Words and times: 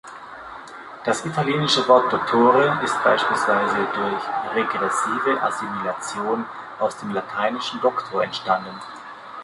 Das 1.05 1.23
italienische 1.27 1.87
Wort 1.87 2.11
"dottore" 2.11 2.79
ist 2.83 3.03
beispielsweise 3.03 3.77
durch 3.93 4.55
regressive 4.55 5.39
Assimilation 5.43 6.43
aus 6.79 6.97
dem 6.97 7.11
lateinischen 7.13 7.79
"doctor" 7.81 8.23
entstanden. 8.23 8.73